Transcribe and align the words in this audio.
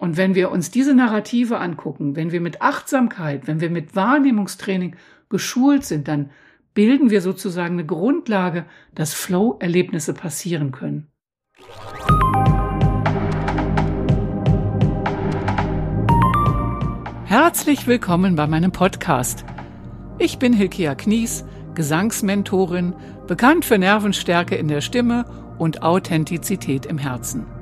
Und 0.00 0.16
wenn 0.16 0.34
wir 0.34 0.50
uns 0.50 0.70
diese 0.70 0.94
Narrative 0.94 1.58
angucken, 1.58 2.16
wenn 2.16 2.32
wir 2.32 2.40
mit 2.40 2.62
Achtsamkeit, 2.62 3.46
wenn 3.46 3.60
wir 3.60 3.68
mit 3.68 3.94
Wahrnehmungstraining 3.94 4.96
geschult 5.28 5.84
sind, 5.84 6.08
dann 6.08 6.30
bilden 6.72 7.10
wir 7.10 7.20
sozusagen 7.20 7.74
eine 7.74 7.84
Grundlage, 7.84 8.64
dass 8.94 9.12
Flow-Erlebnisse 9.12 10.14
passieren 10.14 10.72
können. 10.72 11.08
Herzlich 17.26 17.86
willkommen 17.86 18.36
bei 18.36 18.46
meinem 18.46 18.72
Podcast. 18.72 19.44
Ich 20.18 20.38
bin 20.38 20.54
Hilkia 20.54 20.94
Knies, 20.94 21.44
Gesangsmentorin, 21.74 22.94
bekannt 23.26 23.66
für 23.66 23.76
Nervenstärke 23.76 24.56
in 24.56 24.68
der 24.68 24.80
Stimme 24.80 25.26
und 25.58 25.82
Authentizität 25.82 26.86
im 26.86 26.96
Herzen. 26.96 27.59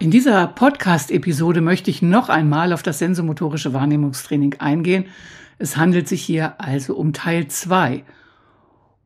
In 0.00 0.10
dieser 0.10 0.48
Podcast-Episode 0.48 1.60
möchte 1.60 1.88
ich 1.88 2.02
noch 2.02 2.28
einmal 2.28 2.72
auf 2.72 2.82
das 2.82 2.98
sensomotorische 2.98 3.72
Wahrnehmungstraining 3.72 4.56
eingehen. 4.58 5.06
Es 5.58 5.76
handelt 5.76 6.08
sich 6.08 6.22
hier 6.22 6.60
also 6.60 6.96
um 6.96 7.12
Teil 7.12 7.46
2. 7.46 8.02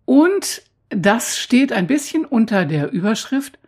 Und 0.07 0.63
das 0.89 1.37
steht 1.39 1.75
ein 1.75 1.87
bisschen 1.87 2.25
unter 2.25 2.65
der 2.65 2.91
Überschrift 2.91 3.59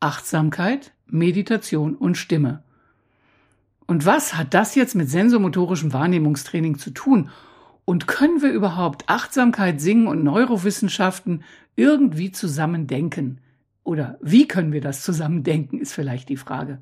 Achtsamkeit, 0.00 0.92
Meditation 1.06 1.94
und 1.94 2.16
Stimme. 2.16 2.62
Und 3.86 4.06
was 4.06 4.34
hat 4.34 4.54
das 4.54 4.74
jetzt 4.74 4.94
mit 4.94 5.10
sensomotorischem 5.10 5.92
Wahrnehmungstraining 5.92 6.78
zu 6.78 6.90
tun? 6.90 7.28
Und 7.84 8.06
können 8.06 8.40
wir 8.40 8.50
überhaupt 8.50 9.08
Achtsamkeit, 9.08 9.80
Singen 9.82 10.06
und 10.06 10.24
Neurowissenschaften 10.24 11.44
irgendwie 11.76 12.32
zusammen 12.32 12.86
denken? 12.86 13.40
Oder 13.84 14.18
wie 14.20 14.46
können 14.46 14.72
wir 14.72 14.80
das 14.80 15.02
zusammen 15.02 15.42
denken, 15.42 15.78
ist 15.78 15.92
vielleicht 15.92 16.28
die 16.28 16.36
Frage. 16.36 16.78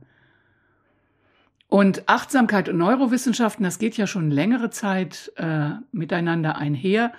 Und 1.69 2.09
Achtsamkeit 2.09 2.69
und 2.69 2.79
Neurowissenschaften, 2.79 3.65
das 3.65 3.79
geht 3.79 3.97
ja 3.97 4.07
schon 4.07 4.31
längere 4.31 4.71
Zeit 4.71 5.33
äh, 5.37 5.71
miteinander 5.93 6.57
einher. 6.57 7.13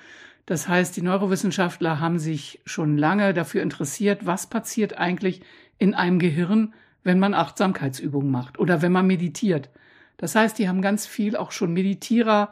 Das 0.46 0.68
heißt, 0.68 0.98
die 0.98 1.02
Neurowissenschaftler 1.02 2.02
haben 2.02 2.20
sich 2.20 2.60
schon 2.66 2.98
lange 2.98 3.34
dafür 3.34 3.62
interessiert, 3.62 4.26
was 4.26 4.48
passiert 4.48 4.98
eigentlich 4.98 5.42
in 5.78 5.94
einem 5.94 6.20
Gehirn, 6.20 6.74
wenn 7.04 7.18
man 7.18 7.34
Achtsamkeitsübungen 7.34 8.30
macht 8.30 8.60
oder 8.60 8.82
wenn 8.82 8.92
man 8.92 9.08
meditiert. 9.08 9.70
Das 10.18 10.36
heißt, 10.36 10.60
die 10.60 10.68
haben 10.68 10.82
ganz 10.82 11.08
viel 11.08 11.38
auch 11.38 11.52
schon 11.52 11.74
Meditierer 11.74 12.52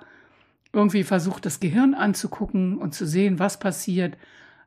irgendwie 0.71 1.03
versucht, 1.03 1.45
das 1.45 1.59
Gehirn 1.59 1.93
anzugucken 1.93 2.77
und 2.77 2.95
zu 2.95 3.05
sehen, 3.05 3.39
was 3.39 3.59
passiert, 3.59 4.17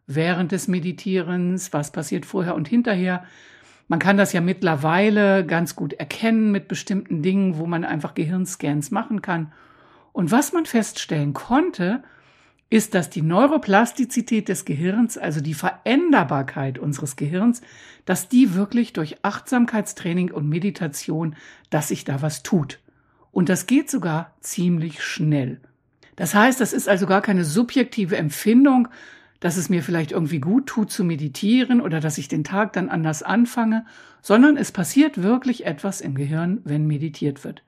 während 0.06 0.53
des 0.53 0.69
Meditierens, 0.69 1.72
was 1.72 1.92
passiert 1.92 2.27
vorher 2.27 2.55
und 2.55 2.69
hinterher. 2.69 3.25
Man 3.89 3.98
kann 3.98 4.17
das 4.17 4.33
ja 4.33 4.41
mittlerweile 4.41 5.45
ganz 5.45 5.77
gut 5.77 5.92
erkennen 5.92 6.50
mit 6.50 6.69
bestimmten 6.69 7.22
Dingen, 7.22 7.58
wo 7.58 7.67
man 7.67 7.84
einfach 7.84 8.14
Gehirnscans 8.14 8.91
machen 8.91 9.23
kann. 9.23 9.53
Und 10.12 10.30
was 10.30 10.53
man 10.53 10.67
feststellen 10.67 11.33
konnte, 11.33 12.03
ist, 12.73 12.95
dass 12.95 13.11
die 13.11 13.23
Neuroplastizität 13.23 14.48
des 14.48 14.64
Gehirns, 14.64 15.19
also 15.19 15.42
die 15.42 15.53
Veränderbarkeit 15.53 16.78
unseres 16.78 17.17
Gehirns, 17.17 17.61
dass 18.06 18.30
die 18.30 18.55
wirklich 18.55 18.95
durch 18.95 19.23
Achtsamkeitstraining 19.23 20.30
und 20.30 20.48
Meditation, 20.48 21.36
dass 21.69 21.89
sich 21.89 22.05
da 22.05 22.23
was 22.23 22.42
tut. 22.42 22.78
Und 23.30 23.50
das 23.50 23.67
geht 23.67 23.91
sogar 23.91 24.33
ziemlich 24.41 25.03
schnell. 25.03 25.61
Das 26.17 26.34
heißt, 26.34 26.61
das 26.61 26.73
ist 26.73 26.89
also 26.89 27.06
gar 27.06 27.20
keine 27.20 27.45
subjektive 27.45 28.17
Empfindung, 28.17 28.89
dass 29.43 29.57
es 29.57 29.69
mir 29.69 29.83
vielleicht 29.83 30.12
irgendwie 30.12 30.39
gut 30.39 30.69
tut 30.69 30.93
zu 30.93 31.03
meditieren 31.03 31.81
oder 31.81 31.98
dass 31.98 32.17
ich 32.17 32.29
den 32.29 32.45
Tag 32.45 32.73
dann 32.75 32.89
anders 32.89 33.25
anfange, 33.25 33.85
sondern 34.23 34.57
es 34.57 34.71
passiert 34.71 35.21
wirklich 35.21 35.67
etwas 35.67 36.01
im 36.01 36.15
Gehirn, 36.15 36.61
wenn 36.62 36.87
meditiert 36.87 37.43
wird. 37.43 37.65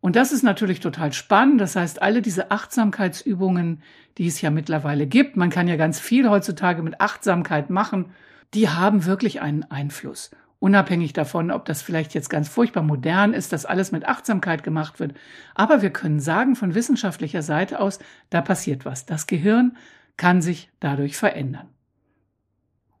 Und 0.00 0.14
das 0.14 0.30
ist 0.30 0.44
natürlich 0.44 0.78
total 0.78 1.12
spannend. 1.12 1.60
Das 1.60 1.74
heißt, 1.74 2.00
alle 2.00 2.22
diese 2.22 2.52
Achtsamkeitsübungen, 2.52 3.82
die 4.16 4.28
es 4.28 4.40
ja 4.40 4.50
mittlerweile 4.50 5.08
gibt, 5.08 5.36
man 5.36 5.50
kann 5.50 5.66
ja 5.66 5.74
ganz 5.74 5.98
viel 5.98 6.30
heutzutage 6.30 6.82
mit 6.82 7.00
Achtsamkeit 7.00 7.68
machen, 7.68 8.10
die 8.54 8.68
haben 8.68 9.06
wirklich 9.06 9.40
einen 9.40 9.64
Einfluss. 9.64 10.30
Unabhängig 10.60 11.12
davon, 11.12 11.50
ob 11.50 11.64
das 11.64 11.82
vielleicht 11.82 12.14
jetzt 12.14 12.30
ganz 12.30 12.48
furchtbar 12.48 12.84
modern 12.84 13.34
ist, 13.34 13.52
dass 13.52 13.66
alles 13.66 13.90
mit 13.90 14.06
Achtsamkeit 14.06 14.62
gemacht 14.62 15.00
wird. 15.00 15.14
Aber 15.56 15.82
wir 15.82 15.90
können 15.90 16.20
sagen 16.20 16.54
von 16.54 16.76
wissenschaftlicher 16.76 17.42
Seite 17.42 17.80
aus, 17.80 17.98
da 18.30 18.40
passiert 18.40 18.84
was. 18.84 19.04
Das 19.04 19.26
Gehirn 19.26 19.76
kann 20.16 20.42
sich 20.42 20.70
dadurch 20.80 21.16
verändern. 21.16 21.68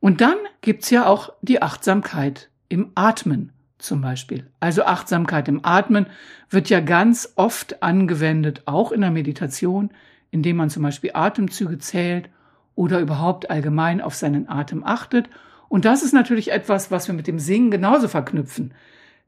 Und 0.00 0.20
dann 0.20 0.36
gibt's 0.60 0.90
ja 0.90 1.06
auch 1.06 1.32
die 1.42 1.62
Achtsamkeit 1.62 2.50
im 2.68 2.92
Atmen 2.94 3.52
zum 3.78 4.00
Beispiel. 4.00 4.50
Also 4.60 4.84
Achtsamkeit 4.84 5.48
im 5.48 5.64
Atmen 5.64 6.06
wird 6.50 6.68
ja 6.68 6.80
ganz 6.80 7.32
oft 7.36 7.82
angewendet, 7.82 8.62
auch 8.66 8.92
in 8.92 9.00
der 9.00 9.10
Meditation, 9.10 9.90
indem 10.30 10.56
man 10.56 10.70
zum 10.70 10.82
Beispiel 10.82 11.10
Atemzüge 11.14 11.78
zählt 11.78 12.30
oder 12.74 13.00
überhaupt 13.00 13.50
allgemein 13.50 14.00
auf 14.00 14.14
seinen 14.14 14.48
Atem 14.48 14.84
achtet. 14.84 15.28
Und 15.68 15.84
das 15.84 16.02
ist 16.02 16.12
natürlich 16.12 16.52
etwas, 16.52 16.90
was 16.90 17.08
wir 17.08 17.14
mit 17.14 17.26
dem 17.26 17.38
Singen 17.38 17.70
genauso 17.70 18.08
verknüpfen. 18.08 18.74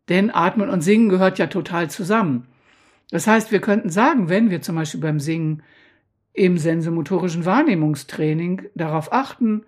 Denn 0.09 0.31
Atmen 0.31 0.71
und 0.71 0.81
Singen 0.81 1.09
gehört 1.09 1.39
ja 1.39 1.47
total 1.49 1.91
zusammen. 1.91 2.47
Das 3.11 3.27
heißt, 3.27 3.53
wir 3.53 3.61
könnten 3.61 3.91
sagen, 3.91 4.29
wenn 4.29 4.51
wir 4.51 4.63
zum 4.63 4.77
Beispiel 4.77 5.01
beim 5.01 5.21
Singen 5.21 5.63
im 6.39 6.57
sensomotorischen 6.57 7.45
Wahrnehmungstraining 7.45 8.67
darauf 8.75 9.13
achten, 9.13 9.65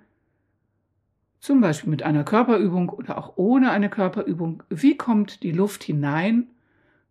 zum 1.41 1.61
Beispiel 1.61 1.91
mit 1.91 2.03
einer 2.03 2.23
Körperübung 2.23 2.91
oder 2.91 3.19
auch 3.19 3.33
ohne 3.37 3.71
eine 3.71 3.91
Körperübung, 3.91 4.63
wie 4.69 4.97
kommt 4.97 5.43
die 5.43 5.53
Luft 5.53 5.83
hinein 5.83 6.47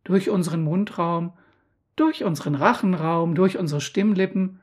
durch 0.03 0.29
unseren 0.29 0.63
Mundraum, 0.63 1.33
durch 1.95 2.23
unseren 2.23 2.55
Rachenraum, 2.55 3.35
durch 3.35 3.57
unsere 3.57 3.81
Stimmlippen, 3.81 4.59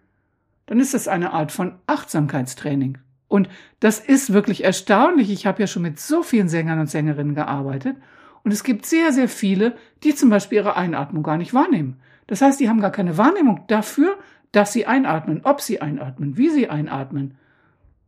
dann 0.65 0.81
ist 0.81 0.95
das 0.95 1.09
eine 1.09 1.33
Art 1.33 1.53
von 1.53 1.75
Achtsamkeitstraining. 1.87 2.99
Und 3.29 3.49
das 3.81 4.01
ist 4.01 4.33
wirklich 4.33 4.65
erstaunlich. 4.65 5.31
Ich 5.31 5.47
habe 5.47 5.61
ja 5.61 5.67
schon 5.67 5.83
mit 5.83 6.01
so 6.01 6.23
vielen 6.23 6.49
Sängern 6.49 6.81
und 6.81 6.89
Sängerinnen 6.89 7.35
gearbeitet. 7.35 7.97
Und 8.45 8.53
es 8.53 8.65
gibt 8.65 8.87
sehr, 8.87 9.13
sehr 9.13 9.29
viele, 9.29 9.77
die 10.05 10.15
zum 10.15 10.31
Beispiel 10.31 10.59
ihre 10.59 10.77
Einatmung 10.77 11.23
gar 11.23 11.37
nicht 11.37 11.53
wahrnehmen. 11.53 12.01
Das 12.29 12.41
heißt, 12.41 12.59
die 12.59 12.69
haben 12.69 12.81
gar 12.81 12.91
keine 12.91 13.19
Wahrnehmung 13.19 13.65
dafür, 13.69 14.17
dass 14.57 14.73
sie 14.73 14.87
einatmen, 14.87 15.43
ob 15.45 15.61
sie 15.61 15.83
einatmen, 15.83 16.39
wie 16.39 16.49
sie 16.49 16.71
einatmen. 16.71 17.37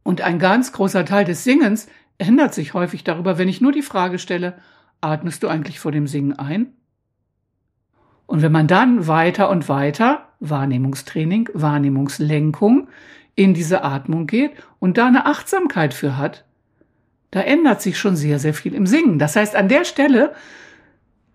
Und 0.03 0.23
ein 0.23 0.39
ganz 0.39 0.73
großer 0.73 1.05
Teil 1.05 1.27
des 1.27 1.45
Singens 1.45 1.89
ändert 2.17 2.55
sich 2.55 2.73
häufig 2.73 3.05
darüber, 3.05 3.37
wenn 3.37 3.49
ich 3.49 3.61
nur 3.61 3.71
die 3.71 3.83
Frage 3.83 4.19
stelle, 4.19 4.55
atmest 5.03 5.43
du 5.43 5.49
eigentlich 5.49 5.79
vor 5.79 5.93
dem 5.93 6.07
Singen 6.07 6.39
ein? 6.39 6.73
Und 8.25 8.41
wenn 8.41 8.51
man 8.51 8.67
dann 8.67 9.07
weiter 9.07 9.51
und 9.51 9.69
weiter 9.69 10.27
Wahrnehmungstraining, 10.41 11.51
Wahrnehmungslenkung 11.53 12.89
in 13.35 13.53
diese 13.53 13.85
Atmung 13.85 14.27
geht 14.27 14.53
und 14.79 14.97
da 14.97 15.07
eine 15.07 15.27
Achtsamkeit 15.27 15.93
für 15.93 16.17
hat, 16.17 16.47
da 17.31 17.41
ändert 17.41 17.83
sich 17.83 17.99
schon 17.99 18.17
sehr, 18.17 18.39
sehr 18.39 18.55
viel 18.55 18.73
im 18.73 18.87
Singen. 18.87 19.19
Das 19.19 19.37
heißt, 19.37 19.55
an 19.55 19.69
der 19.69 19.85
Stelle 19.85 20.33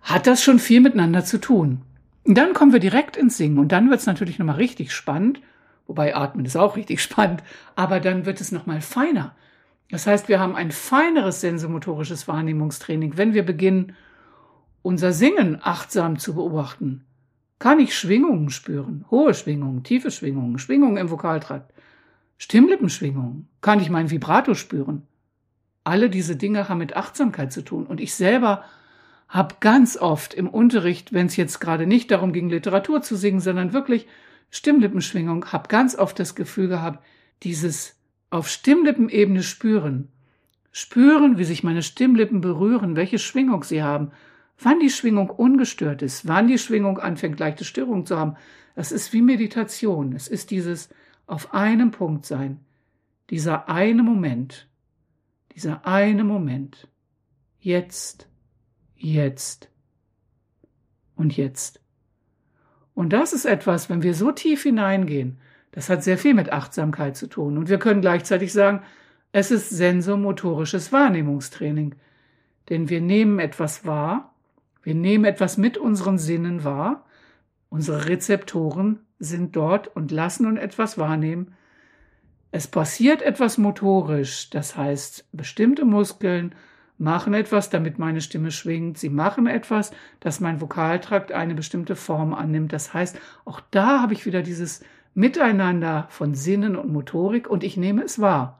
hat 0.01 0.25
das 0.25 0.43
schon 0.43 0.57
viel 0.57 0.81
miteinander 0.81 1.23
zu 1.23 1.39
tun. 1.39 1.83
Und 2.23 2.37
dann 2.37 2.53
kommen 2.53 2.71
wir 2.71 2.79
direkt 2.79 3.17
ins 3.17 3.37
Singen 3.37 3.57
und 3.59 3.71
dann 3.71 3.89
wird 3.89 3.99
es 3.99 4.05
natürlich 4.05 4.39
nochmal 4.39 4.55
richtig 4.55 4.93
spannend, 4.93 5.41
wobei 5.87 6.15
Atmen 6.15 6.45
ist 6.45 6.55
auch 6.55 6.75
richtig 6.77 7.01
spannend, 7.03 7.43
aber 7.75 7.99
dann 7.99 8.25
wird 8.25 8.41
es 8.41 8.51
nochmal 8.51 8.81
feiner. 8.81 9.35
Das 9.89 10.07
heißt, 10.07 10.27
wir 10.29 10.39
haben 10.39 10.55
ein 10.55 10.71
feineres 10.71 11.41
sensomotorisches 11.41 12.27
Wahrnehmungstraining, 12.27 13.17
wenn 13.17 13.33
wir 13.33 13.45
beginnen, 13.45 13.95
unser 14.81 15.13
Singen 15.13 15.59
achtsam 15.61 16.17
zu 16.17 16.33
beobachten. 16.35 17.05
Kann 17.59 17.79
ich 17.79 17.97
Schwingungen 17.97 18.49
spüren? 18.49 19.05
Hohe 19.11 19.33
Schwingungen, 19.33 19.83
tiefe 19.83 20.11
Schwingungen, 20.11 20.59
Schwingungen 20.59 20.97
im 20.97 21.09
Vokaltrakt, 21.09 21.71
Stimmlippenschwingungen. 22.37 23.47
Kann 23.61 23.79
ich 23.79 23.89
mein 23.89 24.09
Vibrato 24.09 24.53
spüren? 24.53 25.03
Alle 25.85 26.09
diese 26.09 26.35
Dinge 26.35 26.67
haben 26.67 26.79
mit 26.79 26.95
Achtsamkeit 26.95 27.53
zu 27.53 27.61
tun. 27.61 27.85
Und 27.85 28.01
ich 28.01 28.15
selber 28.15 28.65
habe 29.33 29.55
ganz 29.61 29.97
oft 29.97 30.35
im 30.35 30.47
Unterricht, 30.47 31.11
wenn 31.11 31.25
es 31.25 31.35
jetzt 31.35 31.59
gerade 31.59 31.87
nicht 31.87 32.11
darum 32.11 32.33
ging, 32.33 32.49
Literatur 32.49 33.01
zu 33.01 33.15
singen, 33.15 33.39
sondern 33.39 33.73
wirklich 33.73 34.05
Stimmlippenschwingung, 34.51 35.51
habe 35.51 35.69
ganz 35.69 35.97
oft 35.97 36.19
das 36.19 36.35
Gefühl 36.35 36.67
gehabt, 36.67 37.03
dieses 37.41 37.99
auf 38.29 38.47
Stimmlippenebene 38.47 39.41
spüren. 39.41 40.09
Spüren, 40.71 41.39
wie 41.39 41.45
sich 41.45 41.63
meine 41.63 41.81
Stimmlippen 41.81 42.41
berühren, 42.41 42.95
welche 42.95 43.17
Schwingung 43.17 43.63
sie 43.63 43.81
haben, 43.81 44.11
wann 44.59 44.79
die 44.79 44.91
Schwingung 44.91 45.31
ungestört 45.31 46.03
ist, 46.03 46.27
wann 46.27 46.47
die 46.47 46.59
Schwingung 46.59 46.99
anfängt, 46.99 47.39
leichte 47.39 47.65
Störungen 47.65 48.05
zu 48.05 48.19
haben. 48.19 48.35
Das 48.75 48.91
ist 48.91 49.13
wie 49.13 49.23
Meditation. 49.23 50.13
Es 50.13 50.27
ist 50.27 50.51
dieses 50.51 50.89
auf 51.25 51.55
einem 51.55 51.89
Punkt 51.89 52.27
sein. 52.27 52.59
Dieser 53.31 53.67
eine 53.67 54.03
Moment. 54.03 54.67
Dieser 55.55 55.87
eine 55.87 56.23
Moment. 56.23 56.87
Jetzt 57.59 58.27
jetzt 59.03 59.69
und 61.15 61.35
jetzt. 61.35 61.81
Und 62.95 63.11
das 63.11 63.33
ist 63.33 63.45
etwas, 63.45 63.89
wenn 63.89 64.03
wir 64.03 64.13
so 64.13 64.31
tief 64.31 64.63
hineingehen, 64.63 65.39
das 65.71 65.89
hat 65.89 66.03
sehr 66.03 66.17
viel 66.17 66.33
mit 66.33 66.51
Achtsamkeit 66.51 67.17
zu 67.17 67.27
tun. 67.27 67.57
Und 67.57 67.69
wir 67.69 67.79
können 67.79 68.01
gleichzeitig 68.01 68.53
sagen, 68.53 68.83
es 69.31 69.49
ist 69.49 69.69
sensomotorisches 69.69 70.91
Wahrnehmungstraining. 70.91 71.95
Denn 72.69 72.89
wir 72.89 73.01
nehmen 73.01 73.39
etwas 73.39 73.85
wahr 73.85 74.33
Wir 74.83 74.95
nehmen 74.95 75.25
etwas 75.25 75.57
mit 75.57 75.77
unseren 75.77 76.17
Sinnen 76.17 76.63
wahr. 76.63 77.05
Unsere 77.69 78.07
Rezeptoren 78.07 78.99
sind 79.17 79.55
dort 79.55 79.87
und 79.95 80.11
lassen 80.11 80.45
uns 80.45 80.59
etwas 80.59 80.97
wahrnehmen. 80.97 81.55
Es 82.51 82.67
passiert 82.67 83.21
etwas 83.21 83.57
motorisch, 83.57 84.49
das 84.51 84.75
heißt, 84.75 85.27
bestimmte 85.31 85.85
Muskeln 85.85 86.53
machen 86.97 87.33
etwas, 87.33 87.69
damit 87.69 87.99
meine 87.99 88.21
Stimme 88.21 88.51
schwingt. 88.51 88.97
Sie 88.97 89.09
machen 89.09 89.47
etwas, 89.47 89.91
dass 90.19 90.39
mein 90.39 90.61
Vokaltrakt 90.61 91.31
eine 91.31 91.55
bestimmte 91.55 91.95
Form 91.95 92.33
annimmt. 92.33 92.71
Das 92.71 92.93
heißt, 92.93 93.19
auch 93.45 93.61
da 93.71 94.01
habe 94.01 94.13
ich 94.13 94.25
wieder 94.25 94.41
dieses 94.41 94.83
Miteinander 95.13 96.07
von 96.09 96.33
Sinnen 96.33 96.75
und 96.75 96.91
Motorik 96.91 97.49
und 97.49 97.63
ich 97.63 97.77
nehme 97.77 98.03
es 98.03 98.19
wahr. 98.19 98.59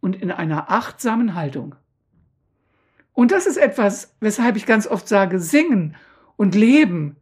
Und 0.00 0.20
in 0.20 0.30
einer 0.30 0.70
achtsamen 0.70 1.34
Haltung. 1.34 1.74
Und 3.12 3.32
das 3.32 3.46
ist 3.46 3.56
etwas, 3.56 4.14
weshalb 4.20 4.56
ich 4.56 4.64
ganz 4.64 4.86
oft 4.86 5.08
sage, 5.08 5.40
singen 5.40 5.96
und 6.36 6.54
leben 6.54 7.16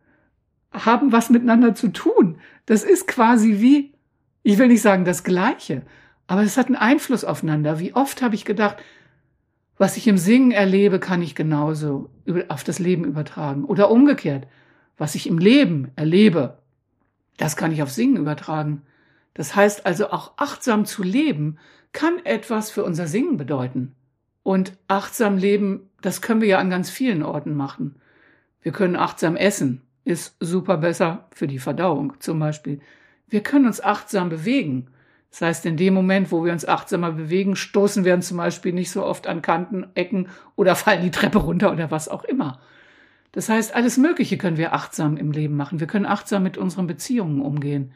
haben 0.73 1.13
was 1.13 1.31
miteinander 1.31 1.75
zu 1.75 1.89
tun. 1.89 2.39
Das 2.67 2.83
ist 2.85 3.07
quasi 3.07 3.61
wie, 3.61 3.95
ich 4.43 4.59
will 4.59 4.69
nicht 4.69 4.83
sagen 4.83 5.05
das 5.05 5.25
Gleiche, 5.25 5.83
aber 6.27 6.43
es 6.43 6.59
hat 6.59 6.67
einen 6.67 6.77
Einfluss 6.77 7.25
aufeinander. 7.25 7.79
Wie 7.79 7.95
oft 7.95 8.21
habe 8.21 8.35
ich 8.35 8.45
gedacht, 8.45 8.77
was 9.79 9.97
ich 9.97 10.09
im 10.09 10.19
Singen 10.19 10.53
erlebe, 10.53 10.99
kann 10.99 11.23
ich 11.23 11.35
genauso 11.35 12.11
auf 12.49 12.65
das 12.65 12.79
Leben 12.79 13.05
übertragen. 13.05 13.65
Oder 13.65 13.91
umgekehrt, 13.91 14.47
was 14.97 15.15
ich 15.15 15.27
im 15.27 15.39
Leben 15.39 15.91
erlebe, 15.97 16.59
das 17.37 17.57
kann 17.57 17.73
ich 17.73 17.83
auf 17.83 17.91
Singen 17.91 18.17
übertragen. 18.17 18.83
Das 19.35 19.55
heißt 19.55 19.85
also 19.85 20.11
auch 20.11 20.33
achtsam 20.39 20.87
zu 20.87 21.03
leben, 21.03 21.59
kann 21.93 22.25
etwas 22.25 22.71
für 22.71 22.85
unser 22.85 23.07
Singen 23.07 23.37
bedeuten. 23.37 23.95
Und 24.43 24.73
achtsam 24.89 25.37
leben, 25.37 25.91
das 26.01 26.23
können 26.23 26.41
wir 26.41 26.49
ja 26.49 26.59
an 26.59 26.71
ganz 26.71 26.89
vielen 26.89 27.23
Orten 27.23 27.55
machen. 27.55 27.97
Wir 28.63 28.73
können 28.73 28.97
achtsam 28.97 29.37
essen, 29.37 29.83
ist 30.05 30.37
super 30.41 30.79
besser 30.79 31.29
für 31.35 31.47
die 31.47 31.59
Verdauung 31.59 32.15
zum 32.21 32.39
Beispiel. 32.39 32.81
Wir 33.29 33.43
können 33.43 33.67
uns 33.67 33.83
achtsam 33.83 34.29
bewegen. 34.29 34.89
Das 35.31 35.43
heißt, 35.43 35.67
in 35.67 35.77
dem 35.77 35.95
Moment, 35.95 36.33
wo 36.33 36.45
wir 36.45 36.53
uns 36.53 36.67
achtsamer 36.67 37.13
bewegen, 37.13 37.57
stoßen 37.57 38.05
wir 38.05 38.19
zum 38.21 38.39
Beispiel 38.39 38.73
nicht 38.73 38.91
so 38.91 39.05
oft 39.05 39.27
an 39.27 39.43
Kanten, 39.43 39.87
Ecken 39.95 40.29
oder 40.55 40.75
fallen 40.75 41.03
die 41.03 41.11
Treppe 41.11 41.39
runter 41.39 41.73
oder 41.73 41.91
was 41.91 42.09
auch 42.09 42.25
immer. 42.25 42.61
Das 43.33 43.51
heißt, 43.51 43.75
alles 43.75 43.99
Mögliche 43.99 44.39
können 44.39 44.57
wir 44.57 44.73
achtsam 44.73 45.19
im 45.19 45.31
Leben 45.31 45.57
machen. 45.57 45.79
Wir 45.79 45.87
können 45.87 46.07
achtsam 46.07 46.43
mit 46.43 46.57
unseren 46.57 46.87
Beziehungen 46.87 47.43
umgehen. 47.43 47.93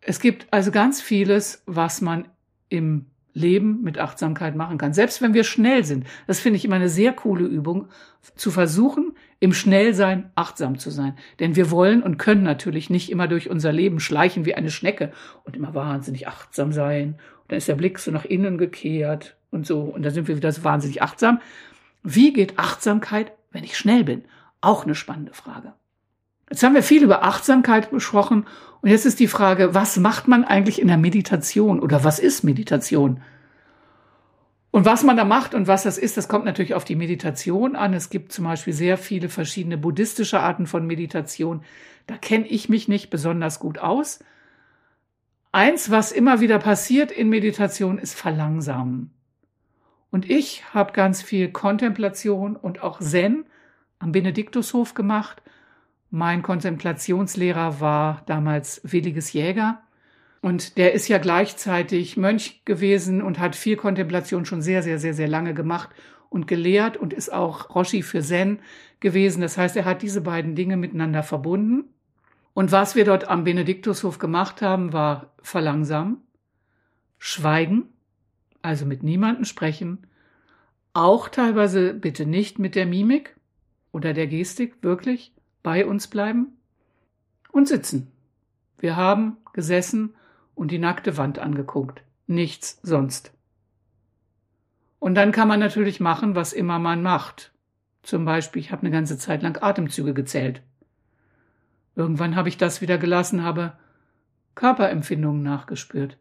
Es 0.00 0.18
gibt 0.18 0.52
also 0.52 0.72
ganz 0.72 1.00
vieles, 1.00 1.62
was 1.66 2.00
man 2.00 2.26
im 2.68 3.06
Leben 3.34 3.82
mit 3.82 3.98
Achtsamkeit 3.98 4.56
machen 4.56 4.78
kann. 4.78 4.92
Selbst 4.92 5.22
wenn 5.22 5.32
wir 5.32 5.44
schnell 5.44 5.84
sind. 5.84 6.06
Das 6.26 6.40
finde 6.40 6.56
ich 6.56 6.64
immer 6.64 6.76
eine 6.76 6.88
sehr 6.88 7.12
coole 7.12 7.46
Übung, 7.46 7.88
zu 8.34 8.50
versuchen, 8.50 9.14
im 9.42 9.52
Schnellsein 9.52 10.30
achtsam 10.36 10.78
zu 10.78 10.90
sein. 10.90 11.16
Denn 11.40 11.56
wir 11.56 11.72
wollen 11.72 12.04
und 12.04 12.16
können 12.16 12.44
natürlich 12.44 12.90
nicht 12.90 13.10
immer 13.10 13.26
durch 13.26 13.50
unser 13.50 13.72
Leben 13.72 13.98
schleichen 13.98 14.44
wie 14.44 14.54
eine 14.54 14.70
Schnecke 14.70 15.10
und 15.42 15.56
immer 15.56 15.74
wahnsinnig 15.74 16.28
achtsam 16.28 16.70
sein. 16.70 17.14
Und 17.40 17.50
dann 17.50 17.58
ist 17.58 17.66
der 17.66 17.74
Blick 17.74 17.98
so 17.98 18.12
nach 18.12 18.24
innen 18.24 18.56
gekehrt 18.56 19.36
und 19.50 19.66
so. 19.66 19.80
Und 19.80 20.04
dann 20.04 20.12
sind 20.12 20.28
wir 20.28 20.36
wieder 20.36 20.52
so 20.52 20.62
wahnsinnig 20.62 21.02
achtsam. 21.02 21.40
Wie 22.04 22.32
geht 22.32 22.56
Achtsamkeit, 22.56 23.32
wenn 23.50 23.64
ich 23.64 23.76
schnell 23.76 24.04
bin? 24.04 24.22
Auch 24.60 24.84
eine 24.84 24.94
spannende 24.94 25.34
Frage. 25.34 25.72
Jetzt 26.48 26.62
haben 26.62 26.76
wir 26.76 26.84
viel 26.84 27.02
über 27.02 27.24
Achtsamkeit 27.24 27.90
besprochen 27.90 28.46
und 28.80 28.90
jetzt 28.90 29.06
ist 29.06 29.18
die 29.18 29.26
Frage, 29.26 29.74
was 29.74 29.96
macht 29.96 30.28
man 30.28 30.44
eigentlich 30.44 30.80
in 30.80 30.86
der 30.86 30.98
Meditation 30.98 31.80
oder 31.80 32.04
was 32.04 32.20
ist 32.20 32.44
Meditation? 32.44 33.22
Und 34.72 34.84
was 34.84 35.04
man 35.04 35.16
da 35.16 35.24
macht 35.24 35.54
und 35.54 35.68
was 35.68 35.84
das 35.84 35.96
ist, 35.96 36.16
das 36.16 36.26
kommt 36.26 36.44
natürlich 36.44 36.74
auf 36.74 36.84
die 36.84 36.96
Meditation 36.96 37.76
an. 37.76 37.94
Es 37.94 38.10
gibt 38.10 38.32
zum 38.32 38.46
Beispiel 38.46 38.72
sehr 38.72 38.98
viele 38.98 39.28
verschiedene 39.28 39.78
buddhistische 39.78 40.40
Arten 40.40 40.66
von 40.66 40.86
Meditation. 40.86 41.62
Da 42.08 42.16
kenne 42.16 42.48
ich 42.48 42.68
mich 42.68 42.88
nicht 42.88 43.08
besonders 43.10 43.60
gut 43.60 43.78
aus. 43.78 44.18
Eins, 45.52 45.90
was 45.90 46.10
immer 46.10 46.40
wieder 46.40 46.58
passiert 46.58 47.12
in 47.12 47.28
Meditation, 47.28 47.98
ist 47.98 48.14
Verlangsamen. 48.14 49.10
Und 50.10 50.28
ich 50.28 50.64
habe 50.74 50.92
ganz 50.92 51.22
viel 51.22 51.52
Kontemplation 51.52 52.56
und 52.56 52.82
auch 52.82 52.98
Zen 52.98 53.44
am 54.00 54.10
Benediktushof 54.10 54.94
gemacht 54.94 55.42
mein 56.14 56.42
Kontemplationslehrer 56.42 57.80
war 57.80 58.20
damals 58.26 58.82
Williges 58.84 59.32
Jäger. 59.32 59.80
Und 60.42 60.76
der 60.76 60.92
ist 60.92 61.06
ja 61.06 61.18
gleichzeitig 61.18 62.16
Mönch 62.16 62.64
gewesen 62.64 63.22
und 63.22 63.38
hat 63.38 63.54
viel 63.54 63.76
Kontemplation 63.76 64.44
schon 64.44 64.60
sehr, 64.60 64.82
sehr, 64.82 64.98
sehr, 64.98 65.14
sehr 65.14 65.28
lange 65.28 65.54
gemacht 65.54 65.90
und 66.30 66.48
gelehrt 66.48 66.96
und 66.96 67.12
ist 67.12 67.32
auch 67.32 67.72
Roshi 67.76 68.02
für 68.02 68.22
Zen 68.22 68.58
gewesen. 68.98 69.40
Das 69.40 69.56
heißt, 69.56 69.76
er 69.76 69.84
hat 69.84 70.02
diese 70.02 70.20
beiden 70.20 70.56
Dinge 70.56 70.76
miteinander 70.76 71.22
verbunden. 71.22 71.84
Und 72.54 72.72
was 72.72 72.96
wir 72.96 73.04
dort 73.04 73.28
am 73.28 73.44
Benediktushof 73.44 74.18
gemacht 74.18 74.62
haben, 74.62 74.92
war 74.92 75.32
verlangsamen, 75.42 76.18
schweigen, 77.18 77.84
also 78.62 78.84
mit 78.84 79.04
niemandem 79.04 79.44
sprechen, 79.44 80.08
auch 80.92 81.28
teilweise 81.28 81.94
bitte 81.94 82.26
nicht 82.26 82.58
mit 82.58 82.74
der 82.74 82.86
Mimik 82.86 83.36
oder 83.92 84.12
der 84.12 84.26
Gestik, 84.26 84.82
wirklich, 84.82 85.32
bei 85.62 85.86
uns 85.86 86.08
bleiben 86.08 86.48
und 87.52 87.68
sitzen. 87.68 88.10
Wir 88.78 88.96
haben 88.96 89.36
gesessen 89.52 90.14
und 90.54 90.70
die 90.70 90.78
nackte 90.78 91.16
Wand 91.16 91.38
angeguckt. 91.38 92.02
Nichts 92.26 92.78
sonst. 92.82 93.32
Und 94.98 95.14
dann 95.14 95.32
kann 95.32 95.48
man 95.48 95.60
natürlich 95.60 96.00
machen, 96.00 96.34
was 96.34 96.52
immer 96.52 96.78
man 96.78 97.02
macht. 97.02 97.52
Zum 98.02 98.24
Beispiel, 98.24 98.60
ich 98.60 98.72
habe 98.72 98.82
eine 98.82 98.90
ganze 98.90 99.18
Zeit 99.18 99.42
lang 99.42 99.60
Atemzüge 99.60 100.14
gezählt. 100.14 100.62
Irgendwann 101.94 102.36
habe 102.36 102.48
ich 102.48 102.56
das 102.56 102.80
wieder 102.80 102.98
gelassen, 102.98 103.42
habe 103.42 103.72
Körperempfindungen 104.54 105.42
nachgespürt. 105.42 106.18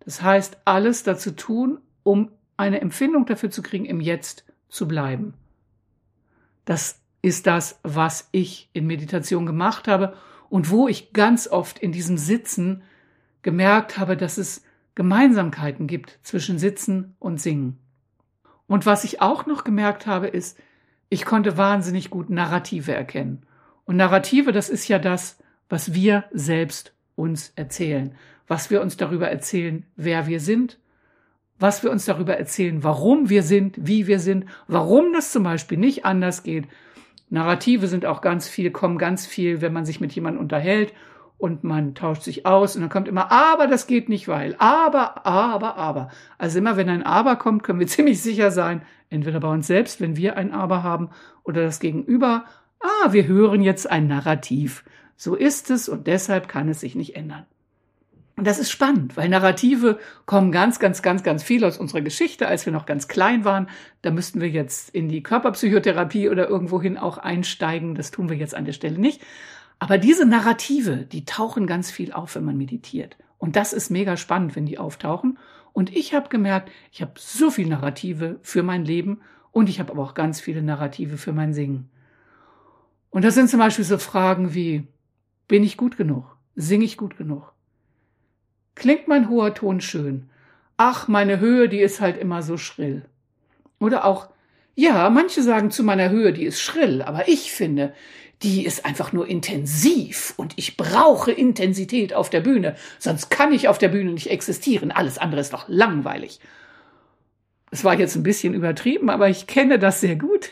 Das 0.00 0.22
heißt, 0.22 0.58
alles 0.64 1.02
dazu 1.02 1.32
tun, 1.32 1.78
um 2.02 2.30
eine 2.56 2.80
Empfindung 2.80 3.26
dafür 3.26 3.50
zu 3.50 3.62
kriegen, 3.62 3.84
im 3.84 4.00
Jetzt 4.00 4.44
zu 4.68 4.88
bleiben. 4.88 5.34
Das 6.64 7.00
ist 7.22 7.46
das, 7.46 7.78
was 7.82 8.28
ich 8.32 8.68
in 8.72 8.86
Meditation 8.86 9.46
gemacht 9.46 9.88
habe 9.88 10.16
und 10.48 10.70
wo 10.70 10.88
ich 10.88 11.12
ganz 11.12 11.48
oft 11.48 11.78
in 11.78 11.92
diesem 11.92 12.18
Sitzen 12.18 12.82
gemerkt 13.42 13.98
habe, 13.98 14.16
dass 14.16 14.38
es 14.38 14.64
Gemeinsamkeiten 14.94 15.86
gibt 15.86 16.18
zwischen 16.22 16.58
Sitzen 16.58 17.16
und 17.18 17.40
Singen. 17.40 17.78
Und 18.66 18.86
was 18.86 19.04
ich 19.04 19.20
auch 19.20 19.46
noch 19.46 19.64
gemerkt 19.64 20.06
habe, 20.06 20.28
ist, 20.28 20.58
ich 21.08 21.24
konnte 21.24 21.56
wahnsinnig 21.56 22.10
gut 22.10 22.30
Narrative 22.30 22.94
erkennen. 22.94 23.42
Und 23.84 23.96
Narrative, 23.96 24.52
das 24.52 24.68
ist 24.68 24.88
ja 24.88 24.98
das, 24.98 25.38
was 25.68 25.92
wir 25.92 26.24
selbst 26.32 26.94
uns 27.16 27.52
erzählen, 27.56 28.14
was 28.46 28.70
wir 28.70 28.80
uns 28.80 28.96
darüber 28.96 29.28
erzählen, 29.28 29.84
wer 29.96 30.26
wir 30.26 30.40
sind, 30.40 30.78
was 31.58 31.82
wir 31.82 31.90
uns 31.90 32.04
darüber 32.04 32.36
erzählen, 32.36 32.82
warum 32.82 33.28
wir 33.28 33.42
sind, 33.42 33.76
wie 33.78 34.06
wir 34.06 34.18
sind, 34.18 34.46
warum 34.68 35.12
das 35.12 35.32
zum 35.32 35.42
Beispiel 35.44 35.78
nicht 35.78 36.04
anders 36.04 36.42
geht, 36.42 36.66
Narrative 37.30 37.86
sind 37.86 38.04
auch 38.04 38.20
ganz 38.20 38.46
viel, 38.46 38.70
kommen 38.70 38.98
ganz 38.98 39.26
viel, 39.26 39.62
wenn 39.62 39.72
man 39.72 39.86
sich 39.86 40.00
mit 40.00 40.12
jemandem 40.12 40.42
unterhält 40.42 40.92
und 41.42 41.64
man 41.64 41.96
tauscht 41.96 42.22
sich 42.22 42.46
aus 42.46 42.76
und 42.76 42.82
dann 42.82 42.88
kommt 42.88 43.08
immer, 43.08 43.32
aber 43.32 43.66
das 43.66 43.88
geht 43.88 44.08
nicht, 44.08 44.28
weil, 44.28 44.54
aber, 44.58 45.26
aber, 45.26 45.76
aber. 45.76 46.08
Also 46.38 46.58
immer 46.58 46.76
wenn 46.76 46.88
ein 46.88 47.02
Aber 47.02 47.34
kommt, 47.34 47.64
können 47.64 47.80
wir 47.80 47.86
ziemlich 47.88 48.22
sicher 48.22 48.52
sein, 48.52 48.82
entweder 49.10 49.40
bei 49.40 49.48
uns 49.48 49.66
selbst, 49.66 50.00
wenn 50.00 50.16
wir 50.16 50.36
ein 50.36 50.52
Aber 50.52 50.84
haben, 50.84 51.10
oder 51.42 51.64
das 51.64 51.80
Gegenüber, 51.80 52.44
ah, 52.78 53.12
wir 53.12 53.26
hören 53.26 53.60
jetzt 53.60 53.90
ein 53.90 54.06
Narrativ. 54.06 54.84
So 55.16 55.34
ist 55.34 55.70
es 55.70 55.88
und 55.88 56.06
deshalb 56.06 56.46
kann 56.46 56.68
es 56.68 56.78
sich 56.78 56.94
nicht 56.94 57.16
ändern. 57.16 57.44
Und 58.36 58.46
das 58.46 58.60
ist 58.60 58.70
spannend, 58.70 59.16
weil 59.16 59.28
Narrative 59.28 59.98
kommen 60.26 60.52
ganz, 60.52 60.78
ganz, 60.78 61.02
ganz, 61.02 61.24
ganz 61.24 61.42
viel 61.42 61.64
aus 61.64 61.76
unserer 61.76 62.02
Geschichte, 62.02 62.46
als 62.46 62.66
wir 62.66 62.72
noch 62.72 62.86
ganz 62.86 63.08
klein 63.08 63.44
waren. 63.44 63.68
Da 64.02 64.12
müssten 64.12 64.40
wir 64.40 64.48
jetzt 64.48 64.90
in 64.90 65.08
die 65.08 65.24
Körperpsychotherapie 65.24 66.28
oder 66.28 66.48
irgendwohin 66.48 66.98
auch 66.98 67.18
einsteigen. 67.18 67.96
Das 67.96 68.12
tun 68.12 68.28
wir 68.28 68.36
jetzt 68.36 68.54
an 68.54 68.64
der 68.64 68.72
Stelle 68.72 68.98
nicht. 69.00 69.22
Aber 69.82 69.98
diese 69.98 70.24
Narrative, 70.24 70.98
die 70.98 71.24
tauchen 71.24 71.66
ganz 71.66 71.90
viel 71.90 72.12
auf, 72.12 72.36
wenn 72.36 72.44
man 72.44 72.56
meditiert. 72.56 73.16
Und 73.38 73.56
das 73.56 73.72
ist 73.72 73.90
mega 73.90 74.16
spannend, 74.16 74.54
wenn 74.54 74.64
die 74.64 74.78
auftauchen. 74.78 75.40
Und 75.72 75.92
ich 75.92 76.14
habe 76.14 76.28
gemerkt, 76.28 76.70
ich 76.92 77.02
habe 77.02 77.14
so 77.16 77.50
viel 77.50 77.66
Narrative 77.66 78.38
für 78.42 78.62
mein 78.62 78.84
Leben 78.84 79.22
und 79.50 79.68
ich 79.68 79.80
habe 79.80 79.90
aber 79.90 80.04
auch 80.04 80.14
ganz 80.14 80.40
viele 80.40 80.62
Narrative 80.62 81.18
für 81.18 81.32
mein 81.32 81.52
Singen. 81.52 81.90
Und 83.10 83.24
das 83.24 83.34
sind 83.34 83.50
zum 83.50 83.58
Beispiel 83.58 83.84
so 83.84 83.98
Fragen 83.98 84.54
wie, 84.54 84.86
bin 85.48 85.64
ich 85.64 85.76
gut 85.76 85.96
genug? 85.96 86.36
Singe 86.54 86.84
ich 86.84 86.96
gut 86.96 87.16
genug? 87.16 87.52
Klingt 88.76 89.08
mein 89.08 89.28
hoher 89.28 89.52
Ton 89.52 89.80
schön? 89.80 90.30
Ach, 90.76 91.08
meine 91.08 91.40
Höhe, 91.40 91.68
die 91.68 91.80
ist 91.80 92.00
halt 92.00 92.18
immer 92.18 92.44
so 92.44 92.56
schrill. 92.56 93.04
Oder 93.80 94.04
auch, 94.04 94.28
ja, 94.76 95.10
manche 95.10 95.42
sagen 95.42 95.72
zu 95.72 95.82
meiner 95.82 96.10
Höhe, 96.10 96.32
die 96.32 96.44
ist 96.44 96.60
schrill, 96.60 97.02
aber 97.02 97.26
ich 97.26 97.50
finde, 97.50 97.92
die 98.42 98.64
ist 98.64 98.84
einfach 98.84 99.12
nur 99.12 99.28
intensiv 99.28 100.34
und 100.36 100.54
ich 100.56 100.76
brauche 100.76 101.30
Intensität 101.30 102.14
auf 102.14 102.30
der 102.30 102.40
Bühne, 102.40 102.76
sonst 102.98 103.30
kann 103.30 103.52
ich 103.52 103.68
auf 103.68 103.78
der 103.78 103.88
Bühne 103.88 104.12
nicht 104.12 104.30
existieren. 104.30 104.90
Alles 104.90 105.18
andere 105.18 105.40
ist 105.40 105.52
doch 105.52 105.64
langweilig. 105.68 106.40
Es 107.70 107.84
war 107.84 107.98
jetzt 107.98 108.16
ein 108.16 108.22
bisschen 108.22 108.54
übertrieben, 108.54 109.10
aber 109.10 109.28
ich 109.28 109.46
kenne 109.46 109.78
das 109.78 110.00
sehr 110.00 110.16
gut. 110.16 110.50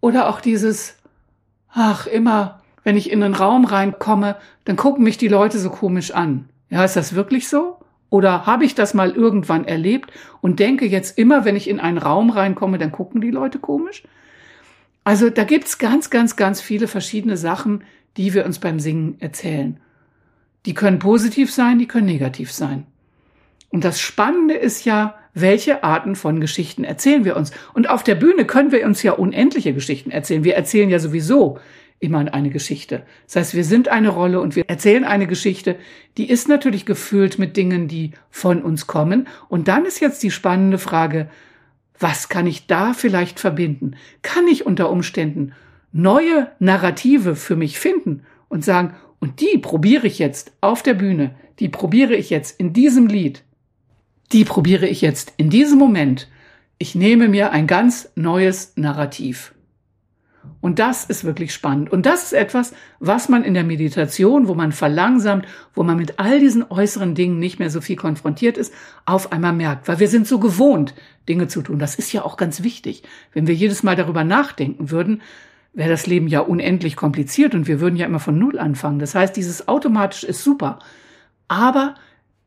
Oder 0.00 0.28
auch 0.28 0.40
dieses, 0.40 0.96
ach, 1.70 2.06
immer, 2.06 2.62
wenn 2.82 2.96
ich 2.96 3.10
in 3.10 3.22
einen 3.22 3.34
Raum 3.34 3.64
reinkomme, 3.64 4.36
dann 4.64 4.76
gucken 4.76 5.04
mich 5.04 5.18
die 5.18 5.28
Leute 5.28 5.58
so 5.58 5.70
komisch 5.70 6.12
an. 6.12 6.48
Ja, 6.68 6.84
ist 6.84 6.96
das 6.96 7.14
wirklich 7.14 7.48
so? 7.48 7.78
Oder 8.10 8.46
habe 8.46 8.64
ich 8.64 8.74
das 8.74 8.94
mal 8.94 9.10
irgendwann 9.10 9.64
erlebt 9.64 10.10
und 10.40 10.60
denke 10.60 10.86
jetzt 10.86 11.18
immer, 11.18 11.44
wenn 11.44 11.56
ich 11.56 11.68
in 11.68 11.80
einen 11.80 11.98
Raum 11.98 12.30
reinkomme, 12.30 12.78
dann 12.78 12.92
gucken 12.92 13.20
die 13.20 13.30
Leute 13.30 13.58
komisch? 13.58 14.02
Also 15.06 15.30
da 15.30 15.44
gibt's 15.44 15.78
ganz, 15.78 16.10
ganz, 16.10 16.34
ganz 16.34 16.60
viele 16.60 16.88
verschiedene 16.88 17.36
Sachen, 17.36 17.84
die 18.16 18.34
wir 18.34 18.44
uns 18.44 18.58
beim 18.58 18.80
Singen 18.80 19.14
erzählen. 19.20 19.78
Die 20.66 20.74
können 20.74 20.98
positiv 20.98 21.52
sein, 21.52 21.78
die 21.78 21.86
können 21.86 22.06
negativ 22.06 22.50
sein. 22.50 22.88
Und 23.70 23.84
das 23.84 24.00
Spannende 24.00 24.54
ist 24.54 24.84
ja, 24.84 25.14
welche 25.32 25.84
Arten 25.84 26.16
von 26.16 26.40
Geschichten 26.40 26.82
erzählen 26.82 27.24
wir 27.24 27.36
uns? 27.36 27.52
Und 27.72 27.88
auf 27.88 28.02
der 28.02 28.16
Bühne 28.16 28.46
können 28.46 28.72
wir 28.72 28.84
uns 28.84 29.04
ja 29.04 29.12
unendliche 29.12 29.72
Geschichten 29.74 30.10
erzählen. 30.10 30.42
Wir 30.42 30.56
erzählen 30.56 30.90
ja 30.90 30.98
sowieso 30.98 31.60
immer 32.00 32.18
eine 32.34 32.50
Geschichte. 32.50 33.04
Das 33.26 33.36
heißt, 33.36 33.54
wir 33.54 33.64
sind 33.64 33.86
eine 33.86 34.08
Rolle 34.08 34.40
und 34.40 34.56
wir 34.56 34.64
erzählen 34.68 35.04
eine 35.04 35.28
Geschichte, 35.28 35.76
die 36.16 36.28
ist 36.28 36.48
natürlich 36.48 36.84
gefüllt 36.84 37.38
mit 37.38 37.56
Dingen, 37.56 37.86
die 37.86 38.10
von 38.28 38.60
uns 38.60 38.88
kommen. 38.88 39.28
Und 39.48 39.68
dann 39.68 39.86
ist 39.86 40.00
jetzt 40.00 40.24
die 40.24 40.32
spannende 40.32 40.78
Frage, 40.78 41.30
was 41.98 42.28
kann 42.28 42.46
ich 42.46 42.66
da 42.66 42.92
vielleicht 42.92 43.40
verbinden? 43.40 43.96
Kann 44.22 44.46
ich 44.48 44.66
unter 44.66 44.90
Umständen 44.90 45.52
neue 45.92 46.50
Narrative 46.58 47.36
für 47.36 47.56
mich 47.56 47.78
finden 47.78 48.22
und 48.48 48.64
sagen, 48.64 48.94
und 49.18 49.40
die 49.40 49.58
probiere 49.58 50.06
ich 50.06 50.18
jetzt 50.18 50.52
auf 50.60 50.82
der 50.82 50.94
Bühne, 50.94 51.34
die 51.58 51.68
probiere 51.68 52.14
ich 52.14 52.30
jetzt 52.30 52.60
in 52.60 52.72
diesem 52.72 53.06
Lied, 53.06 53.42
die 54.32 54.44
probiere 54.44 54.86
ich 54.86 55.00
jetzt 55.00 55.32
in 55.36 55.50
diesem 55.50 55.78
Moment. 55.78 56.28
Ich 56.78 56.94
nehme 56.94 57.28
mir 57.28 57.52
ein 57.52 57.66
ganz 57.66 58.10
neues 58.14 58.72
Narrativ. 58.76 59.54
Und 60.60 60.78
das 60.78 61.04
ist 61.04 61.24
wirklich 61.24 61.52
spannend. 61.52 61.90
Und 61.90 62.06
das 62.06 62.24
ist 62.24 62.32
etwas, 62.32 62.72
was 62.98 63.28
man 63.28 63.44
in 63.44 63.54
der 63.54 63.64
Meditation, 63.64 64.48
wo 64.48 64.54
man 64.54 64.72
verlangsamt, 64.72 65.46
wo 65.74 65.82
man 65.82 65.96
mit 65.96 66.18
all 66.18 66.40
diesen 66.40 66.64
äußeren 66.68 67.14
Dingen 67.14 67.38
nicht 67.38 67.58
mehr 67.58 67.70
so 67.70 67.80
viel 67.80 67.96
konfrontiert 67.96 68.58
ist, 68.58 68.72
auf 69.04 69.32
einmal 69.32 69.52
merkt. 69.52 69.88
Weil 69.88 70.00
wir 70.00 70.08
sind 70.08 70.26
so 70.26 70.38
gewohnt, 70.38 70.94
Dinge 71.28 71.48
zu 71.48 71.62
tun. 71.62 71.78
Das 71.78 71.94
ist 71.94 72.12
ja 72.12 72.24
auch 72.24 72.36
ganz 72.36 72.62
wichtig. 72.62 73.02
Wenn 73.32 73.46
wir 73.46 73.54
jedes 73.54 73.82
Mal 73.82 73.96
darüber 73.96 74.24
nachdenken 74.24 74.90
würden, 74.90 75.22
wäre 75.72 75.90
das 75.90 76.06
Leben 76.06 76.26
ja 76.26 76.40
unendlich 76.40 76.96
kompliziert 76.96 77.54
und 77.54 77.68
wir 77.68 77.80
würden 77.80 77.96
ja 77.96 78.06
immer 78.06 78.20
von 78.20 78.38
Null 78.38 78.58
anfangen. 78.58 78.98
Das 78.98 79.14
heißt, 79.14 79.36
dieses 79.36 79.68
automatisch 79.68 80.24
ist 80.24 80.42
super. 80.42 80.78
Aber 81.48 81.94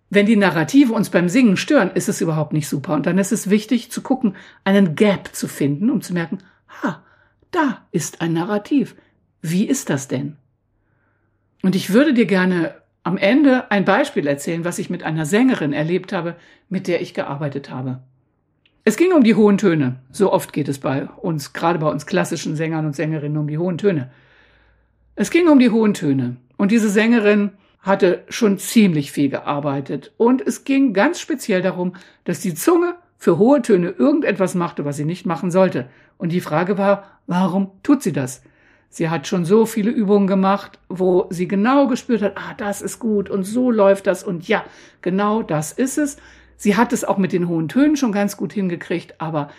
wenn 0.09 0.25
die 0.25 0.35
Narrative 0.35 0.93
uns 0.93 1.09
beim 1.09 1.29
Singen 1.29 1.55
stören, 1.55 1.91
ist 1.91 2.09
es 2.09 2.21
überhaupt 2.21 2.53
nicht 2.53 2.67
super. 2.67 2.95
Und 2.95 3.05
dann 3.05 3.19
ist 3.19 3.31
es 3.31 3.49
wichtig 3.49 3.91
zu 3.91 4.01
gucken, 4.01 4.35
einen 4.63 4.95
Gap 4.95 5.29
zu 5.33 5.47
finden, 5.47 5.89
um 5.89 6.01
zu 6.01 6.13
merken, 6.13 6.39
ha, 6.81 7.03
da 7.51 7.85
ist 7.91 8.21
ein 8.21 8.33
Narrativ. 8.33 8.95
Wie 9.41 9.65
ist 9.65 9.89
das 9.89 10.07
denn? 10.07 10.37
Und 11.61 11.75
ich 11.75 11.91
würde 11.91 12.13
dir 12.13 12.25
gerne 12.25 12.75
am 13.03 13.17
Ende 13.17 13.71
ein 13.71 13.85
Beispiel 13.85 14.27
erzählen, 14.27 14.65
was 14.65 14.79
ich 14.79 14.89
mit 14.89 15.03
einer 15.03 15.25
Sängerin 15.25 15.73
erlebt 15.73 16.13
habe, 16.13 16.35
mit 16.69 16.87
der 16.87 17.01
ich 17.01 17.13
gearbeitet 17.13 17.69
habe. 17.69 18.01
Es 18.83 18.97
ging 18.97 19.11
um 19.13 19.23
die 19.23 19.35
hohen 19.35 19.57
Töne. 19.57 19.99
So 20.11 20.31
oft 20.31 20.53
geht 20.53 20.67
es 20.67 20.79
bei 20.79 21.05
uns, 21.05 21.53
gerade 21.53 21.79
bei 21.79 21.89
uns 21.89 22.05
klassischen 22.05 22.55
Sängern 22.55 22.85
und 22.85 22.95
Sängerinnen, 22.95 23.37
um 23.37 23.47
die 23.47 23.57
hohen 23.57 23.77
Töne. 23.77 24.11
Es 25.15 25.31
ging 25.31 25.47
um 25.47 25.59
die 25.59 25.69
hohen 25.69 25.93
Töne. 25.93 26.37
Und 26.57 26.71
diese 26.71 26.89
Sängerin 26.89 27.51
hatte 27.81 28.23
schon 28.29 28.57
ziemlich 28.57 29.11
viel 29.11 29.29
gearbeitet. 29.29 30.13
Und 30.17 30.41
es 30.41 30.63
ging 30.63 30.93
ganz 30.93 31.19
speziell 31.19 31.61
darum, 31.61 31.95
dass 32.23 32.39
die 32.39 32.53
Zunge 32.53 32.95
für 33.19 33.37
hohe 33.37 33.61
Töne 33.61 33.89
irgendetwas 33.89 34.55
machte, 34.55 34.85
was 34.85 34.95
sie 34.95 35.05
nicht 35.05 35.25
machen 35.25 35.51
sollte. 35.51 35.89
Und 36.17 36.31
die 36.31 36.39
Frage 36.39 36.77
war, 36.77 37.19
warum 37.27 37.71
tut 37.83 38.01
sie 38.01 38.13
das? 38.13 38.41
Sie 38.87 39.09
hat 39.09 39.27
schon 39.27 39.45
so 39.45 39.65
viele 39.65 39.91
Übungen 39.91 40.25
gemacht, 40.25 40.79
wo 40.87 41.27
sie 41.29 41.47
genau 41.47 41.87
gespürt 41.87 42.23
hat, 42.23 42.37
ah, 42.37 42.55
das 42.57 42.81
ist 42.81 42.97
gut 42.97 43.29
und 43.29 43.43
so 43.43 43.69
läuft 43.69 44.07
das 44.07 44.23
und 44.23 44.47
ja, 44.47 44.63
genau 45.01 45.43
das 45.43 45.73
ist 45.73 45.97
es. 45.97 46.17
Sie 46.55 46.75
hat 46.75 46.93
es 46.93 47.03
auch 47.03 47.17
mit 47.17 47.33
den 47.33 47.47
hohen 47.47 47.67
Tönen 47.67 47.97
schon 47.97 48.11
ganz 48.13 48.35
gut 48.35 48.53
hingekriegt, 48.53 49.21
aber 49.21 49.49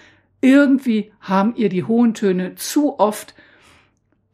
irgendwie 0.40 1.12
haben 1.21 1.55
ihr 1.55 1.69
die 1.69 1.85
hohen 1.85 2.14
Töne 2.14 2.55
zu 2.57 2.99
oft, 2.99 3.35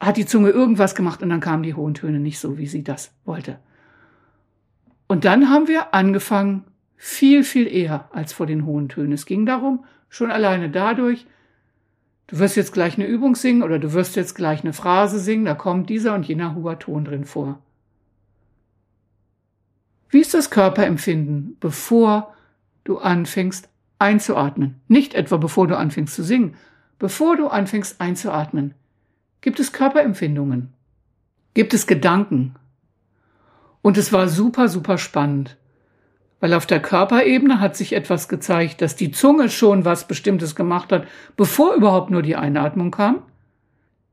hat 0.00 0.16
die 0.16 0.26
Zunge 0.26 0.50
irgendwas 0.50 0.94
gemacht 0.94 1.20
und 1.20 1.30
dann 1.30 1.40
kamen 1.40 1.64
die 1.64 1.74
hohen 1.74 1.94
Töne 1.94 2.20
nicht 2.20 2.38
so, 2.38 2.58
wie 2.58 2.66
sie 2.66 2.84
das 2.84 3.12
wollte. 3.24 3.58
Und 5.08 5.24
dann 5.24 5.50
haben 5.50 5.68
wir 5.68 5.94
angefangen, 5.94 6.64
viel, 6.96 7.44
viel 7.44 7.66
eher 7.66 8.08
als 8.12 8.32
vor 8.32 8.46
den 8.46 8.64
hohen 8.64 8.88
Tönen. 8.88 9.12
Es 9.12 9.26
ging 9.26 9.46
darum, 9.46 9.84
schon 10.08 10.30
alleine 10.30 10.70
dadurch, 10.70 11.26
du 12.26 12.38
wirst 12.38 12.56
jetzt 12.56 12.72
gleich 12.72 12.96
eine 12.96 13.06
Übung 13.06 13.36
singen 13.36 13.62
oder 13.62 13.78
du 13.78 13.92
wirst 13.92 14.16
jetzt 14.16 14.34
gleich 14.34 14.62
eine 14.62 14.72
Phrase 14.72 15.20
singen, 15.20 15.44
da 15.44 15.54
kommt 15.54 15.90
dieser 15.90 16.14
und 16.14 16.26
jener 16.26 16.54
hoher 16.54 16.78
Ton 16.78 17.04
drin 17.04 17.24
vor. 17.24 17.60
Wie 20.08 20.20
ist 20.20 20.34
das 20.34 20.50
Körperempfinden, 20.50 21.56
bevor 21.60 22.34
du 22.84 22.98
anfängst 22.98 23.68
einzuatmen? 23.98 24.80
Nicht 24.88 25.14
etwa 25.14 25.36
bevor 25.36 25.66
du 25.66 25.76
anfängst 25.76 26.14
zu 26.14 26.22
singen, 26.22 26.54
bevor 26.98 27.36
du 27.36 27.48
anfängst 27.48 28.00
einzuatmen. 28.00 28.74
Gibt 29.40 29.60
es 29.60 29.72
Körperempfindungen? 29.72 30.72
Gibt 31.54 31.74
es 31.74 31.86
Gedanken? 31.86 32.54
Und 33.82 33.98
es 33.98 34.12
war 34.12 34.28
super, 34.28 34.68
super 34.68 34.98
spannend. 34.98 35.56
Weil 36.40 36.52
auf 36.54 36.66
der 36.66 36.80
Körperebene 36.80 37.60
hat 37.60 37.76
sich 37.76 37.94
etwas 37.94 38.28
gezeigt, 38.28 38.82
dass 38.82 38.94
die 38.94 39.10
Zunge 39.10 39.48
schon 39.48 39.84
was 39.84 40.06
Bestimmtes 40.06 40.54
gemacht 40.54 40.92
hat, 40.92 41.06
bevor 41.36 41.74
überhaupt 41.74 42.10
nur 42.10 42.22
die 42.22 42.36
Einatmung 42.36 42.90
kam. 42.90 43.22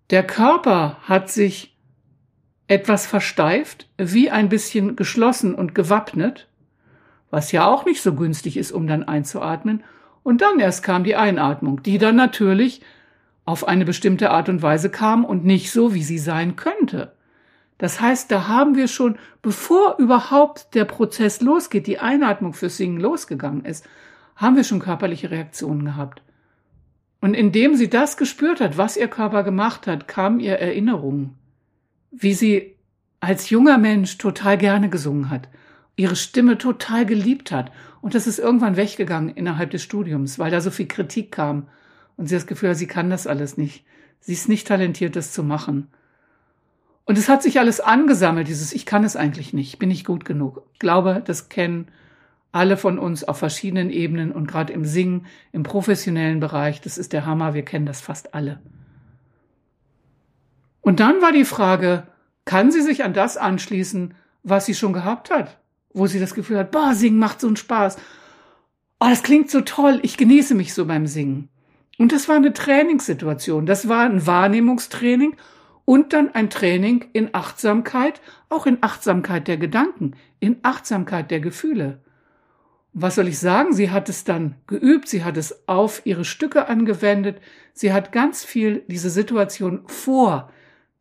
Der 0.10 0.24
Körper 0.26 0.98
hat 1.04 1.30
sich 1.30 1.76
etwas 2.68 3.06
versteift, 3.06 3.88
wie 3.98 4.30
ein 4.30 4.50
bisschen 4.50 4.96
geschlossen 4.96 5.54
und 5.54 5.76
gewappnet, 5.76 6.48
was 7.30 7.52
ja 7.52 7.66
auch 7.68 7.86
nicht 7.86 8.02
so 8.02 8.14
günstig 8.14 8.58
ist, 8.58 8.72
um 8.72 8.88
dann 8.88 9.04
einzuatmen. 9.04 9.84
Und 10.24 10.42
dann 10.42 10.60
erst 10.60 10.84
kam 10.84 11.04
die 11.04 11.16
Einatmung, 11.16 11.84
die 11.84 11.98
dann 11.98 12.16
natürlich 12.16 12.82
auf 13.46 13.68
eine 13.68 13.84
bestimmte 13.84 14.32
Art 14.32 14.48
und 14.48 14.62
Weise 14.62 14.90
kam 14.90 15.26
und 15.26 15.44
nicht 15.44 15.72
so, 15.72 15.94
wie 15.94 16.04
sie 16.04 16.20
sein 16.20 16.56
könnte. 16.56 17.12
Das 17.84 18.00
heißt, 18.00 18.32
da 18.32 18.48
haben 18.48 18.78
wir 18.78 18.88
schon, 18.88 19.18
bevor 19.42 19.98
überhaupt 19.98 20.74
der 20.74 20.86
Prozess 20.86 21.42
losgeht, 21.42 21.86
die 21.86 22.00
Einatmung 22.00 22.54
fürs 22.54 22.78
Singen 22.78 22.98
losgegangen 22.98 23.66
ist, 23.66 23.86
haben 24.38 24.56
wir 24.56 24.64
schon 24.64 24.80
körperliche 24.80 25.32
Reaktionen 25.32 25.84
gehabt. 25.84 26.22
Und 27.20 27.34
indem 27.34 27.76
sie 27.76 27.90
das 27.90 28.16
gespürt 28.16 28.62
hat, 28.62 28.78
was 28.78 28.96
ihr 28.96 29.10
Körper 29.10 29.44
gemacht 29.44 29.86
hat, 29.86 30.08
kamen 30.08 30.40
ihr 30.40 30.60
Erinnerungen, 30.60 31.36
wie 32.10 32.34
sie 32.34 32.78
als 33.20 33.50
junger 33.50 33.78
Mensch 33.78 34.18
total 34.18 34.58
gerne 34.58 34.88
gesungen 34.88 35.30
hat, 35.30 35.50
ihre 35.98 36.16
Stimme 36.16 36.58
total 36.58 37.06
geliebt 37.06 37.52
hat. 37.52 37.70
Und 38.00 38.16
das 38.16 38.28
ist 38.28 38.40
irgendwann 38.40 38.78
weggegangen 38.78 39.36
innerhalb 39.36 39.72
des 39.72 39.84
Studiums, 39.84 40.40
weil 40.40 40.52
da 40.52 40.62
so 40.62 40.72
viel 40.72 40.88
Kritik 40.88 41.34
kam. 41.34 41.68
Und 42.16 42.28
sie 42.28 42.36
das 42.36 42.48
Gefühl 42.48 42.76
sie 42.76 42.88
kann 42.88 43.10
das 43.10 43.28
alles 43.28 43.58
nicht. 43.58 43.84
Sie 44.22 44.32
ist 44.32 44.48
nicht 44.48 44.68
talentiert, 44.68 45.18
das 45.18 45.34
zu 45.34 45.44
machen. 45.44 45.90
Und 47.06 47.18
es 47.18 47.28
hat 47.28 47.44
sich 47.44 47.60
alles 47.60 47.82
angesammelt, 47.82 48.48
dieses 48.48 48.72
Ich 48.74 48.86
kann 48.86 49.04
es 49.04 49.16
eigentlich 49.16 49.54
nicht, 49.54 49.78
bin 49.78 49.92
ich 49.92 50.06
gut 50.06 50.24
genug. 50.24 50.64
Ich 50.74 50.80
glaube, 50.80 51.22
das 51.26 51.50
kennen 51.50 51.88
alle 52.54 52.78
von 52.78 53.00
uns 53.00 53.24
auf 53.24 53.40
verschiedenen 53.40 53.90
Ebenen 53.90 54.32
und 54.32 54.48
gerade 54.48 54.72
im 54.72 54.86
Singen, 54.86 55.26
im 55.52 55.64
professionellen 55.64 56.40
Bereich, 56.40 56.82
das 56.82 56.98
ist 56.98 57.12
der 57.12 57.26
Hammer, 57.26 57.54
wir 57.54 57.66
kennen 57.66 57.88
das 57.88 58.00
fast 58.00 58.34
alle. 58.36 58.62
Und 60.80 61.00
dann 61.00 61.22
war 61.22 61.32
die 61.32 61.46
Frage, 61.46 62.08
kann 62.46 62.72
sie 62.72 62.82
sich 62.82 63.04
an 63.04 63.14
das 63.14 63.38
anschließen, 63.38 64.14
was 64.44 64.66
sie 64.66 64.76
schon 64.76 64.94
gehabt 64.94 65.32
hat? 65.32 65.58
Wo 65.94 66.08
sie 66.08 66.20
das 66.20 66.36
Gefühl 66.36 66.60
hat, 66.60 66.72
boah, 66.72 66.94
singen 66.94 67.18
macht 67.18 67.42
so 67.42 67.48
einen 67.48 67.56
Spaß. 67.56 67.98
Oh, 69.00 69.08
das 69.10 69.24
klingt 69.24 69.50
so 69.50 69.62
toll, 69.62 70.00
ich 70.04 70.18
genieße 70.18 70.54
mich 70.54 70.74
so 70.74 70.86
beim 70.86 71.08
Singen. 71.08 71.50
Und 71.98 72.12
das 72.12 72.30
war 72.30 72.36
eine 72.36 72.54
Trainingssituation, 72.54 73.66
das 73.66 73.88
war 73.88 74.06
ein 74.06 74.26
Wahrnehmungstraining 74.28 75.36
und 75.86 76.14
dann 76.14 76.34
ein 76.34 76.50
Training 76.50 77.06
in 77.14 77.34
Achtsamkeit, 77.34 78.22
auch 78.50 78.66
in 78.66 78.78
Achtsamkeit 78.82 79.48
der 79.48 79.58
Gedanken, 79.58 80.14
in 80.40 80.58
Achtsamkeit 80.64 81.32
der 81.32 81.40
Gefühle. 81.40 82.00
Was 82.94 83.16
soll 83.16 83.28
ich 83.28 83.40
sagen? 83.40 83.74
Sie 83.74 83.90
hat 83.90 84.08
es 84.08 84.24
dann 84.24 84.56
geübt, 84.68 85.10
sie 85.10 85.24
hat 85.24 85.36
es 85.36 85.68
auf 85.68 86.02
ihre 86.06 86.26
Stücke 86.26 86.68
angewendet, 86.68 87.42
sie 87.74 87.92
hat 87.92 88.12
ganz 88.12 88.46
viel 88.46 88.84
diese 88.88 89.10
Situation 89.10 89.82
vor 89.88 90.52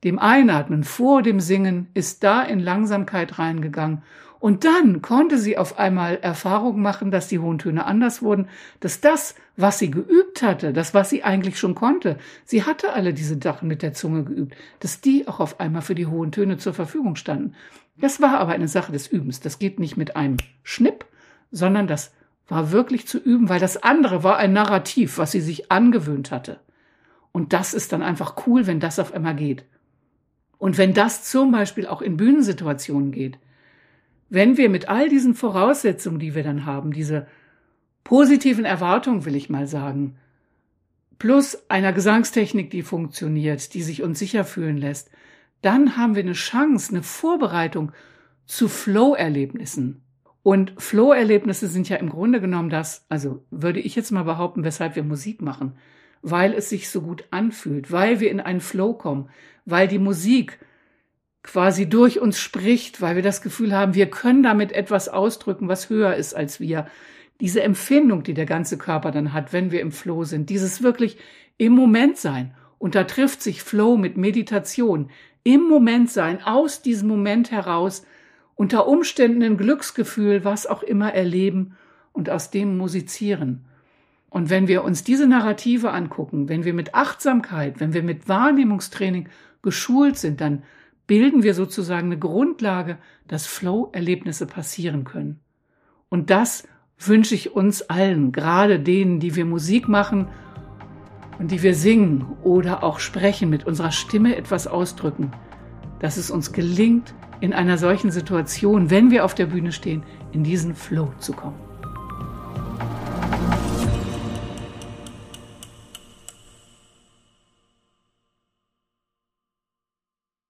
dem 0.03 0.19
Einatmen, 0.19 0.85
vor 0.85 1.23
dem 1.23 1.39
Singen, 1.39 1.89
ist 1.95 2.25
da 2.25 2.43
in 2.43 2.59
Langsamkeit 2.59 3.39
reingegangen 3.39 4.03
und 4.43 4.65
dann 4.65 5.03
konnte 5.03 5.39
sie 5.39 5.57
auf 5.57 5.79
einmal 5.79 6.17
Erfahrung 6.17 6.83
machen, 6.83 7.13
dass 7.13 7.29
die 7.29 7.39
hohen 7.39 7.59
Töne 7.59 7.87
anders 7.87 8.23
wurden, 8.23 8.49
dass 8.81 9.01
das, 9.01 9.37
was 9.57 9.79
sie 9.79 9.89
geübt 9.89 10.43
hatte, 10.43 10.73
das, 10.73 10.95
was 10.95 11.11
sie 11.11 11.23
eigentlich 11.23 11.61
schon 11.61 11.77
konnte, 11.77 12.19
sie 12.45 12.65
hatte 12.65 12.93
alle 12.93 13.15
diese 13.15 13.39
Sachen 13.41 13.69
mit 13.69 13.83
der 13.83 13.93
Zunge 13.93 14.25
geübt, 14.25 14.57
dass 14.81 15.01
die 15.01 15.29
auch 15.29 15.39
auf 15.39 15.61
einmal 15.61 15.83
für 15.83 15.95
die 15.95 16.09
hohen 16.09 16.33
Töne 16.33 16.57
zur 16.57 16.75
Verfügung 16.75 17.15
standen. 17.15 17.55
Das 17.97 18.21
war 18.21 18.41
aber 18.41 18.51
eine 18.51 18.67
Sache 18.67 18.91
des 18.91 19.07
Übens. 19.07 19.39
Das 19.39 19.61
geht 19.61 19.79
nicht 19.79 19.97
mit 19.97 20.17
einem 20.17 20.39
Schnipp, 20.65 21.05
sondern 21.53 21.87
das 21.87 22.13
war 22.49 22.73
wirklich 22.73 23.07
zu 23.07 23.19
üben, 23.19 23.49
weil 23.49 23.61
das 23.61 23.81
andere 23.81 24.25
war 24.25 24.39
ein 24.39 24.53
Narrativ, 24.53 25.19
was 25.19 25.31
sie 25.31 25.41
sich 25.41 25.71
angewöhnt 25.71 26.33
hatte. 26.33 26.59
Und 27.31 27.53
das 27.53 27.75
ist 27.75 27.93
dann 27.93 28.03
einfach 28.03 28.35
cool, 28.49 28.67
wenn 28.67 28.81
das 28.81 28.99
auf 28.99 29.15
einmal 29.15 29.37
geht. 29.37 29.65
Und 30.59 30.79
wenn 30.79 30.95
das 30.95 31.23
zum 31.23 31.53
Beispiel 31.53 31.87
auch 31.87 32.03
in 32.03 32.17
Bühnensituationen 32.17 33.13
geht, 33.13 33.39
wenn 34.33 34.57
wir 34.57 34.71
mit 34.71 34.89
all 34.89 35.11
diesen 35.11 35.35
Voraussetzungen, 35.35 36.19
die 36.19 36.35
wir 36.35 36.43
dann 36.43 36.65
haben, 36.65 36.91
diese 36.91 37.27
positiven 38.03 38.65
Erwartungen, 38.65 39.27
will 39.27 39.37
ich 39.37 39.51
mal 39.51 39.67
sagen, 39.67 40.17
plus 41.19 41.69
einer 41.69 41.93
Gesangstechnik, 41.93 42.71
die 42.71 42.81
funktioniert, 42.81 43.75
die 43.75 43.83
sich 43.83 44.03
uns 44.03 44.19
sicher 44.19 44.45
fühlen 44.45 44.79
lässt, 44.79 45.11
dann 45.61 45.99
haben 45.99 46.15
wir 46.15 46.23
eine 46.23 46.33
Chance, 46.33 46.93
eine 46.93 47.03
Vorbereitung 47.03 47.93
zu 48.47 48.69
Flow-Erlebnissen. 48.69 50.01
Und 50.43 50.73
Flow-Erlebnisse 50.79 51.69
sind 51.69 51.91
ja 51.91 51.99
im 51.99 52.09
Grunde 52.09 52.41
genommen 52.41 52.71
das, 52.71 53.05
also 53.11 53.45
würde 53.51 53.81
ich 53.81 53.95
jetzt 53.97 54.13
mal 54.13 54.25
behaupten, 54.25 54.65
weshalb 54.65 54.97
wir 54.97 55.05
Musik 55.05 55.43
machen, 55.43 55.75
weil 56.23 56.55
es 56.55 56.71
sich 56.71 56.89
so 56.89 57.03
gut 57.03 57.27
anfühlt, 57.33 57.93
weil 57.93 58.19
wir 58.21 58.31
in 58.31 58.41
einen 58.41 58.63
Flow 58.63 58.95
kommen, 58.95 59.29
weil 59.67 59.89
die 59.89 59.99
Musik 59.99 60.59
quasi 61.43 61.89
durch 61.89 62.21
uns 62.21 62.39
spricht, 62.39 63.01
weil 63.01 63.17
wir 63.17 63.23
das 63.23 63.43
Gefühl 63.43 63.75
haben, 63.75 63.95
wir 63.95 64.09
können 64.11 64.43
damit 64.43 64.73
etwas 64.73 65.09
ausdrücken, 65.09 65.69
was 65.69 65.91
höher 65.91 66.15
ist 66.15 66.35
als 66.35 66.61
wir. 66.61 66.87
Diese 67.41 67.63
Empfindung, 67.63 68.23
die 68.23 68.35
der 68.35 68.47
ganze 68.47 68.79
Körper 68.79 69.11
dann 69.11 69.33
hat, 69.33 69.53
wenn 69.53 69.73
wir 69.73 69.81
im 69.81 69.91
Flow 69.91 70.25
sind, 70.25 70.51
dieses 70.51 70.83
wirklich 70.83 71.17
im 71.59 71.73
Moment 71.73 72.17
sein. 72.17 72.55
Und 72.79 72.95
da 72.95 73.05
trifft 73.05 73.43
sich 73.43 73.63
Flow 73.63 73.97
mit 73.97 74.17
Meditation. 74.17 75.11
Im 75.43 75.63
Moment 75.63 76.11
sein, 76.11 76.43
aus 76.43 76.83
diesem 76.83 77.09
Moment 77.09 77.51
heraus 77.51 78.07
unter 78.55 78.87
Umständen 78.87 79.43
ein 79.43 79.57
Glücksgefühl, 79.57 80.45
was 80.45 80.67
auch 80.67 80.85
immer 80.85 81.13
erleben 81.13 81.77
und 82.13 82.31
aus 82.31 82.51
dem 82.51 82.77
musizieren. 82.77 83.65
Und 84.31 84.51
wenn 84.51 84.69
wir 84.69 84.85
uns 84.85 85.05
diese 85.05 85.27
Narrative 85.27 85.91
angucken, 85.91 86.49
wenn 86.49 86.65
wir 86.65 86.73
mit 86.73 86.95
Achtsamkeit, 86.95 87.81
wenn 87.81 87.93
wir 87.93 88.03
mit 88.03 88.29
Wahrnehmungstraining 88.29 89.29
geschult 89.63 90.17
sind, 90.17 90.41
dann 90.41 90.63
bilden 91.07 91.43
wir 91.43 91.55
sozusagen 91.55 92.07
eine 92.07 92.19
Grundlage, 92.19 92.99
dass 93.29 93.47
Flow-Erlebnisse 93.47 94.47
passieren 94.47 95.05
können. 95.05 95.41
Und 96.09 96.31
das 96.31 96.65
wünsche 96.99 97.35
ich 97.35 97.55
uns 97.55 97.83
allen, 97.83 98.33
gerade 98.33 98.79
denen, 98.79 99.21
die 99.21 99.35
wir 99.35 99.45
Musik 99.45 99.89
machen 99.89 100.29
und 101.39 101.51
die 101.51 101.63
wir 101.63 101.75
singen 101.75 102.27
oder 102.43 102.85
auch 102.85 102.99
sprechen, 102.99 103.51
mit 103.51 103.67
unserer 103.67 103.91
Stimme 103.91 104.37
etwas 104.37 104.67
ausdrücken, 104.67 105.33
dass 106.01 106.17
es 106.17 106.31
uns 106.31 106.53
gelingt, 106.53 107.15
in 107.41 107.53
einer 107.53 107.77
solchen 107.77 108.13
Situation, 108.13 108.91
wenn 108.91 109.11
wir 109.11 109.25
auf 109.25 109.35
der 109.35 109.47
Bühne 109.47 109.73
stehen, 109.73 110.05
in 110.31 110.45
diesen 110.45 110.77
Flow 110.77 111.13
zu 111.19 111.33
kommen. 111.33 111.72